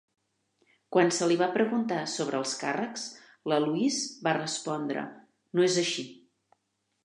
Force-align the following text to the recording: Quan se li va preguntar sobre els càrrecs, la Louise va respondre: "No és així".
Quan 0.95 1.11
se 1.17 1.27
li 1.31 1.37
va 1.41 1.49
preguntar 1.57 1.99
sobre 2.15 2.39
els 2.41 2.55
càrrecs, 2.63 3.05
la 3.53 3.61
Louise 3.67 4.27
va 4.29 4.35
respondre: 4.41 5.07
"No 5.59 5.71
és 5.71 5.81
així". 5.87 6.11